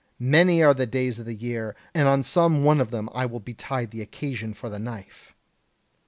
[0.17, 3.91] Many are the days of the year, and on some one of them will betide
[3.91, 5.35] the occasion for the knife.'